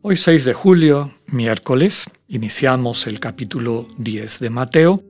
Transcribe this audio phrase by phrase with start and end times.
[0.00, 5.02] Hoy 6 de julio, miércoles, iniciamos el capítulo 10 de Mateo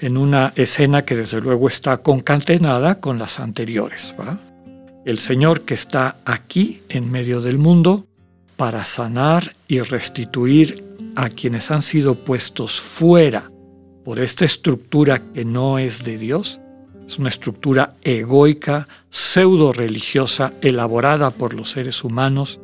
[0.00, 4.14] en una escena que desde luego está concatenada con las anteriores.
[5.04, 8.06] El Señor que está aquí en medio del mundo
[8.56, 10.86] para sanar y restituir
[11.16, 13.52] a quienes han sido puestos fuera
[14.06, 16.62] por esta estructura que no es de Dios,
[17.06, 22.58] es una estructura egoica, pseudo religiosa, elaborada por los seres humanos,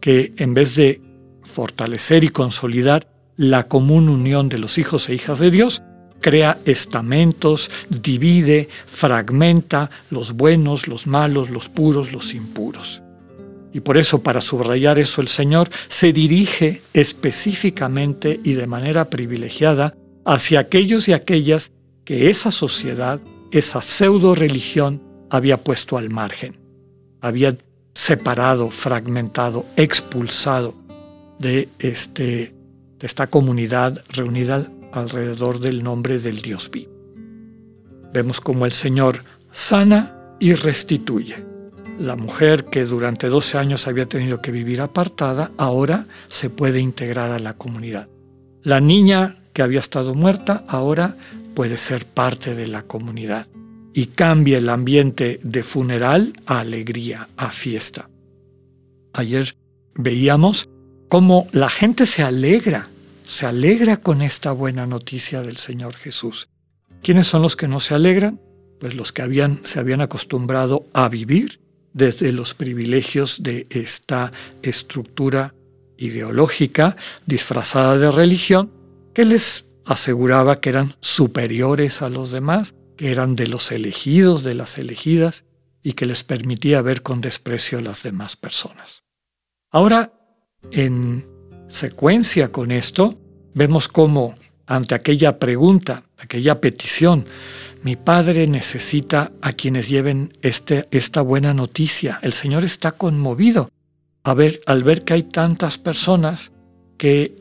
[0.00, 1.02] que en vez de
[1.48, 5.82] fortalecer y consolidar la común unión de los hijos e hijas de Dios,
[6.20, 13.02] crea estamentos, divide, fragmenta los buenos, los malos, los puros, los impuros.
[13.72, 19.94] Y por eso, para subrayar eso, el Señor se dirige específicamente y de manera privilegiada
[20.24, 21.72] hacia aquellos y aquellas
[22.04, 23.20] que esa sociedad,
[23.52, 26.56] esa pseudo religión había puesto al margen,
[27.20, 27.56] había
[27.94, 30.74] separado, fragmentado, expulsado
[31.38, 32.54] de, este,
[32.98, 36.92] de esta comunidad reunida alrededor del nombre del Dios vivo.
[38.12, 41.44] Vemos como el Señor sana y restituye.
[41.98, 47.32] La mujer que durante 12 años había tenido que vivir apartada, ahora se puede integrar
[47.32, 48.08] a la comunidad.
[48.62, 51.16] La niña que había estado muerta, ahora
[51.54, 53.48] puede ser parte de la comunidad
[53.92, 58.08] y cambia el ambiente de funeral a alegría, a fiesta.
[59.12, 59.56] Ayer
[59.96, 60.68] veíamos
[61.08, 62.88] cómo la gente se alegra,
[63.24, 66.48] se alegra con esta buena noticia del Señor Jesús.
[67.02, 68.40] ¿Quiénes son los que no se alegran?
[68.80, 69.22] Pues los que
[69.64, 71.60] se habían acostumbrado a vivir
[71.92, 74.30] desde los privilegios de esta
[74.62, 75.54] estructura
[75.96, 78.72] ideológica disfrazada de religión
[79.14, 84.54] que les aseguraba que eran superiores a los demás, que eran de los elegidos, de
[84.54, 85.44] las elegidas,
[85.82, 89.04] y que les permitía ver con desprecio a las demás personas.
[89.70, 90.17] Ahora,
[90.70, 91.26] en
[91.68, 93.14] secuencia con esto,
[93.54, 94.36] vemos cómo
[94.66, 97.26] ante aquella pregunta, aquella petición,
[97.82, 102.18] mi Padre necesita a quienes lleven este, esta buena noticia.
[102.22, 103.70] El Señor está conmovido
[104.24, 106.52] a ver, al ver que hay tantas personas
[106.98, 107.36] que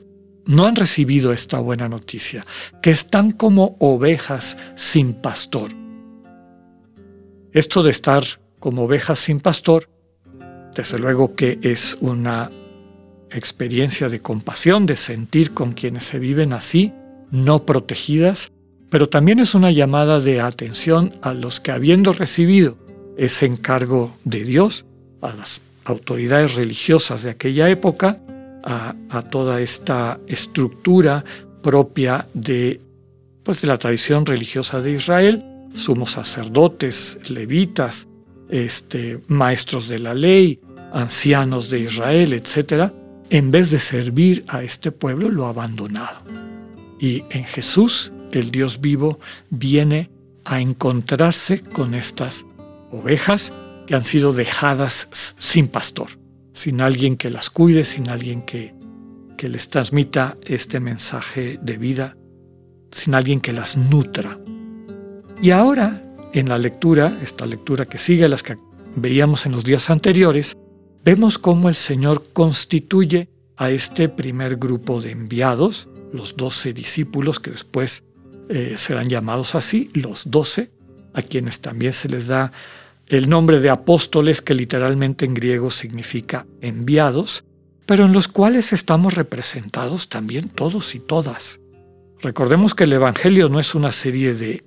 [0.45, 2.45] no han recibido esta buena noticia,
[2.81, 5.71] que están como ovejas sin pastor.
[7.51, 8.23] Esto de estar
[8.59, 9.89] como ovejas sin pastor,
[10.73, 12.51] desde luego que es una
[13.31, 16.93] experiencia de compasión, de sentir con quienes se viven así,
[17.31, 18.51] no protegidas,
[18.89, 22.77] pero también es una llamada de atención a los que habiendo recibido
[23.17, 24.85] ese encargo de Dios,
[25.21, 28.19] a las autoridades religiosas de aquella época,
[28.63, 31.23] a, toda esta estructura
[31.61, 32.81] propia de,
[33.43, 38.07] pues, de la tradición religiosa de Israel, sumos sacerdotes, levitas,
[38.49, 40.59] este, maestros de la ley,
[40.91, 42.91] ancianos de Israel, etc.,
[43.29, 46.21] en vez de servir a este pueblo, lo ha abandonado.
[46.99, 50.09] Y en Jesús, el Dios vivo, viene
[50.45, 52.45] a encontrarse con estas
[52.91, 53.53] ovejas
[53.85, 56.09] que han sido dejadas sin pastor
[56.57, 58.73] sin alguien que las cuide, sin alguien que,
[59.37, 62.17] que les transmita este mensaje de vida,
[62.91, 64.39] sin alguien que las nutra.
[65.39, 68.57] Y ahora, en la lectura, esta lectura que sigue las que
[68.95, 70.57] veíamos en los días anteriores,
[71.07, 77.49] vemos cómo el Señor constituye a este primer grupo de enviados, los doce discípulos que
[77.49, 78.03] después
[78.49, 80.69] eh, serán llamados así, los doce,
[81.13, 82.51] a quienes también se les da
[83.05, 87.45] el nombre de apóstoles que literalmente en griego significa enviados,
[87.85, 91.61] pero en los cuales estamos representados también todos y todas.
[92.19, 94.65] Recordemos que el Evangelio no es una serie de,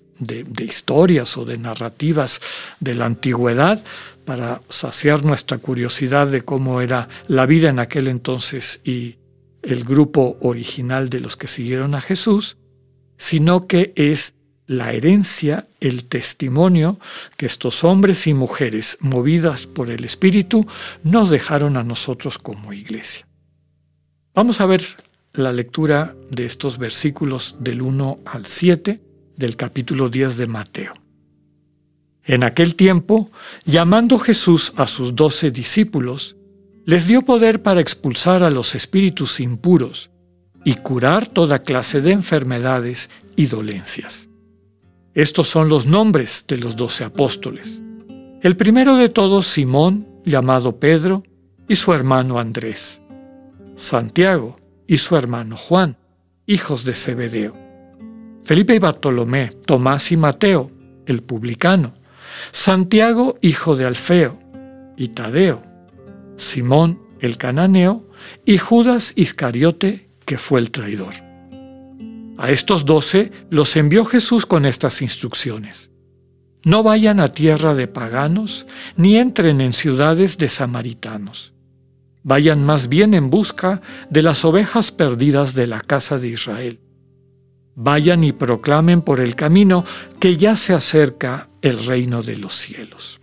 [0.59, 2.41] historias o de narrativas
[2.79, 3.83] de la antigüedad
[4.25, 9.17] para saciar nuestra curiosidad de cómo era la vida en aquel entonces y
[9.63, 12.57] el grupo original de los que siguieron a Jesús,
[13.17, 14.35] sino que es
[14.67, 17.01] la herencia, el testimonio
[17.37, 20.65] que estos hombres y mujeres movidas por el Espíritu
[21.03, 23.27] nos dejaron a nosotros como iglesia.
[24.33, 24.83] Vamos a ver
[25.33, 29.10] la lectura de estos versículos del 1 al 7
[29.41, 30.93] del capítulo 10 de Mateo.
[32.25, 33.31] En aquel tiempo,
[33.65, 36.37] llamando Jesús a sus doce discípulos,
[36.85, 40.11] les dio poder para expulsar a los espíritus impuros
[40.65, 44.29] y curar toda clase de enfermedades y dolencias.
[45.15, 47.81] Estos son los nombres de los doce apóstoles.
[48.43, 51.25] El primero de todos, Simón, llamado Pedro,
[51.67, 53.01] y su hermano Andrés.
[53.77, 55.97] Santiago y su hermano Juan,
[56.47, 57.60] hijos de Zebedeo.
[58.51, 60.73] Felipe y Bartolomé, Tomás y Mateo,
[61.07, 61.95] el publicano.
[62.51, 64.41] Santiago, hijo de Alfeo,
[64.97, 65.63] y Tadeo.
[66.37, 68.11] Simón, el cananeo,
[68.45, 71.15] y Judas Iscariote, que fue el traidor.
[72.39, 75.93] A estos doce los envió Jesús con estas instrucciones.
[76.65, 78.67] No vayan a tierra de paganos,
[78.97, 81.53] ni entren en ciudades de samaritanos.
[82.25, 83.81] Vayan más bien en busca
[84.11, 86.81] de las ovejas perdidas de la casa de Israel.
[87.83, 89.87] Vayan y proclamen por el camino
[90.19, 93.23] que ya se acerca el reino de los cielos.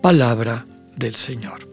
[0.00, 0.64] Palabra
[0.96, 1.68] del Señor.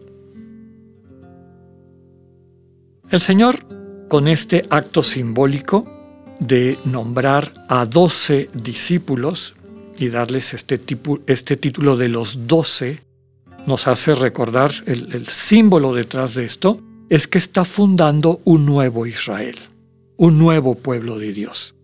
[3.08, 5.86] El Señor, con este acto simbólico
[6.40, 9.54] de nombrar a doce discípulos
[9.96, 10.80] y darles este,
[11.28, 13.00] este, título de los doce,
[13.64, 19.06] nos hace recordar el, el símbolo detrás de esto, es que está fundando un nuevo
[19.06, 19.56] Israel,
[20.22, 21.74] un nuevo pueblo de Dios.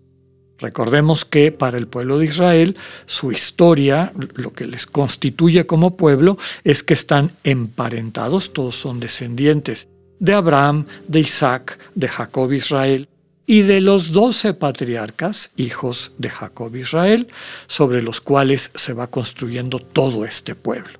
[0.58, 6.38] Recordemos que para el pueblo de Israel su historia, lo que les constituye como pueblo,
[6.62, 9.88] es que están emparentados, todos son descendientes
[10.20, 13.08] de Abraham, de Isaac, de Jacob Israel
[13.44, 17.26] y de los doce patriarcas, hijos de Jacob Israel,
[17.67, 20.98] sobre los cuales se va construyendo todo este pueblo.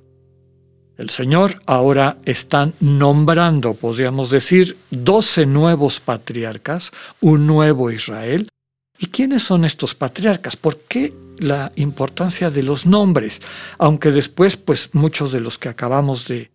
[0.99, 6.91] El Señor ahora está nombrando, podríamos decir, doce nuevos patriarcas,
[7.21, 8.49] un nuevo Israel.
[8.97, 10.57] ¿Y quiénes son estos patriarcas?
[10.57, 13.41] ¿Por qué la importancia de los nombres?
[13.77, 16.51] Aunque después, pues muchos de los que acabamos de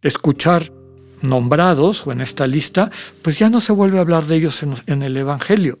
[0.00, 0.70] escuchar
[1.20, 2.92] nombrados o en esta lista,
[3.22, 5.80] pues ya no se vuelve a hablar de ellos en, el Evangelio.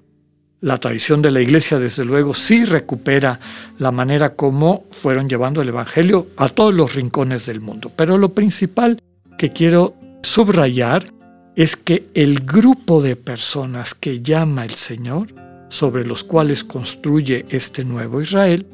[0.60, 3.38] La tradición de la Iglesia, desde luego, sí recupera
[3.78, 7.92] la manera como fueron llevando el Evangelio a todos los rincones del mundo.
[7.94, 8.98] Pero lo principal
[9.36, 11.12] que quiero subrayar
[11.54, 15.28] es que el grupo de personas que llama el Señor,
[15.68, 18.66] sobre los cuales construye este nuevo Israel,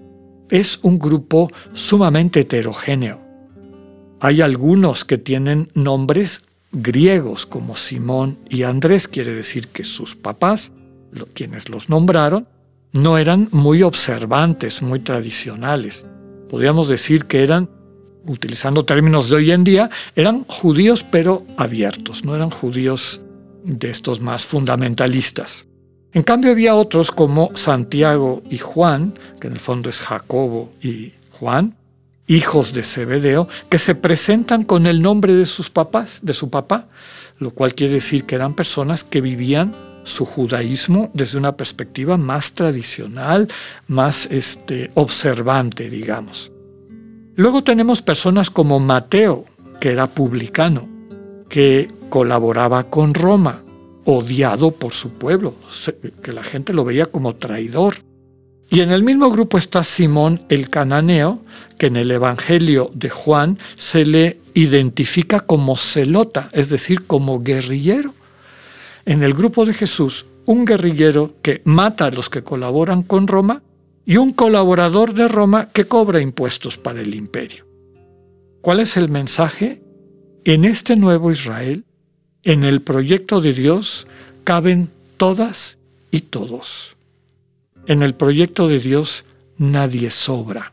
[0.48, 3.20] es un grupo sumamente heterogéneo.
[4.20, 10.72] Hay algunos que tienen nombres griegos como Simón y Andrés, quiere decir que sus papás,
[11.32, 12.46] quienes los nombraron,
[12.92, 16.06] no eran muy observantes, muy tradicionales.
[16.48, 17.68] Podríamos decir que eran,
[18.24, 23.20] utilizando términos de hoy en día, eran judíos pero abiertos, no eran judíos
[23.64, 25.66] de estos más fundamentalistas.
[26.12, 31.12] En cambio había otros como Santiago y Juan, que en el fondo es Jacobo y
[31.32, 31.74] Juan,
[32.28, 36.86] hijos de Zebedeo, que se presentan con el nombre de sus papás, de su papá,
[37.38, 39.74] lo cual quiere decir que eran personas que vivían
[40.04, 43.48] su judaísmo desde una perspectiva más tradicional,
[43.88, 46.52] más este, observante, digamos.
[47.36, 49.44] Luego tenemos personas como Mateo,
[49.80, 50.88] que era publicano,
[51.48, 53.62] que colaboraba con Roma,
[54.04, 55.54] odiado por su pueblo,
[56.22, 57.96] que la gente lo veía como traidor.
[58.70, 61.42] Y en el mismo grupo está Simón el cananeo,
[61.78, 68.14] que en el Evangelio de Juan se le identifica como celota, es decir, como guerrillero.
[69.06, 73.62] En el grupo de Jesús, un guerrillero que mata a los que colaboran con Roma
[74.06, 77.66] y un colaborador de Roma que cobra impuestos para el imperio.
[78.60, 79.82] ¿Cuál es el mensaje?
[80.44, 81.84] En este nuevo Israel,
[82.42, 84.06] en el proyecto de Dios,
[84.42, 85.78] caben todas
[86.10, 86.96] y todos.
[87.86, 89.24] En el proyecto de Dios
[89.58, 90.72] nadie sobra.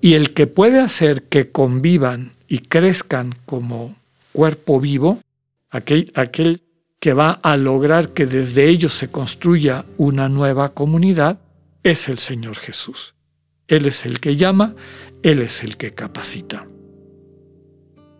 [0.00, 3.96] Y el que puede hacer que convivan y crezcan como
[4.32, 5.18] cuerpo vivo,
[5.70, 6.62] aquel, aquel
[7.00, 11.40] que va a lograr que desde ellos se construya una nueva comunidad,
[11.82, 13.14] es el Señor Jesús.
[13.68, 14.74] Él es el que llama,
[15.22, 16.66] Él es el que capacita.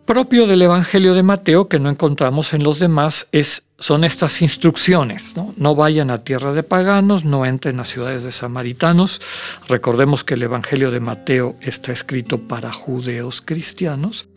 [0.05, 5.35] Propio del Evangelio de Mateo, que no encontramos en los demás, es son estas instrucciones.
[5.57, 5.75] ¿no?
[5.75, 9.21] vayan a tierra de paganos, no entren a ciudades de samaritanos.
[9.67, 14.27] Recordemos que el Evangelio de Mateo está escrito para judeos cristianos,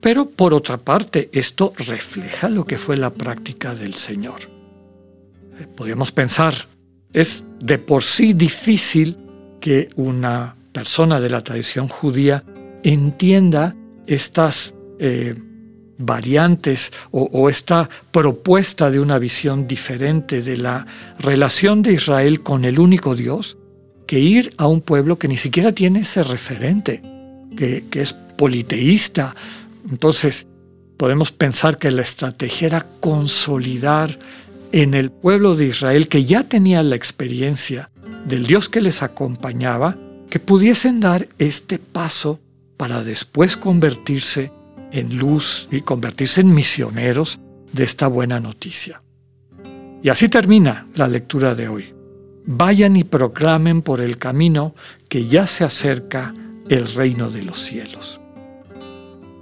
[0.00, 4.40] pero por otra parte esto refleja lo que fue la práctica del Señor.
[5.58, 6.54] Eh, podríamos pensar,
[7.12, 9.16] es de por sí difícil
[9.60, 12.44] que una persona de la tradición judía
[12.82, 13.74] entienda
[14.06, 15.34] estas eh,
[15.98, 20.86] variantes o, esta propuesta de una visión diferente de la
[21.18, 23.56] relación de Israel con el único Dios
[24.06, 27.02] que ir a un pueblo que ni siquiera tiene ese referente,
[27.56, 29.34] que, que es politeísta.
[29.90, 30.46] Entonces,
[30.96, 34.18] podemos pensar que la estrategia era consolidar
[34.72, 37.90] en el pueblo de Israel que ya tenía la experiencia
[38.26, 39.96] del Dios que les acompañaba,
[40.28, 42.40] que pudiesen dar este paso
[42.76, 44.50] para después convertirse
[44.90, 47.38] en luz y convertirse en misioneros
[47.72, 49.02] de esta buena noticia.
[50.02, 51.94] Y así termina la lectura de hoy.
[52.44, 54.74] Vayan y proclamen por el camino
[55.08, 56.34] que ya se acerca
[56.68, 58.20] el reino de los cielos.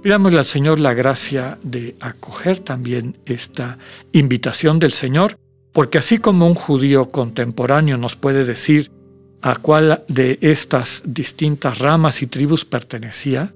[0.05, 3.79] Pidámosle al Señor la gracia de acoger también esta
[4.11, 5.39] invitación del Señor,
[5.73, 8.91] porque así como un judío contemporáneo nos puede decir
[9.41, 13.55] a cuál de estas distintas ramas y tribus pertenecía,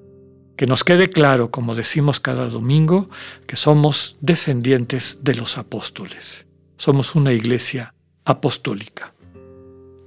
[0.58, 3.12] que nos quede claro, como decimos cada domingo,
[3.46, 6.48] que somos descendientes de los apóstoles.
[6.78, 7.94] Somos una iglesia
[8.26, 9.14] apostólica.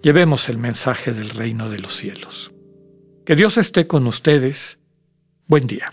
[0.02, 2.50] Llevemos el mensaje del reino de los cielos.
[3.24, 4.80] Que Dios esté con ustedes.
[5.46, 5.92] Buen día.